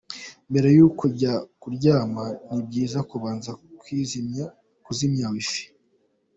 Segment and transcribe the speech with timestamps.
[0.49, 3.51] Mbere yo kujya kuryama, ni byiza kubanza
[4.87, 5.63] kuzimya Wi-Fi.